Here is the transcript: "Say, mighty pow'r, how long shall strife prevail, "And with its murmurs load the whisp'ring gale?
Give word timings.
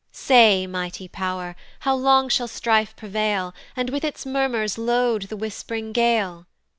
"Say, 0.11 0.65
mighty 0.65 1.07
pow'r, 1.07 1.55
how 1.81 1.93
long 1.93 2.27
shall 2.27 2.47
strife 2.47 2.95
prevail, 2.95 3.53
"And 3.75 3.91
with 3.91 4.03
its 4.03 4.25
murmurs 4.25 4.79
load 4.79 5.29
the 5.29 5.37
whisp'ring 5.37 5.91
gale? 5.93 6.47